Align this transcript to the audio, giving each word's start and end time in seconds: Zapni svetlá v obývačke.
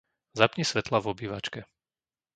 Zapni 0.39 0.63
svetlá 0.65 0.97
v 1.01 1.09
obývačke. 1.13 1.61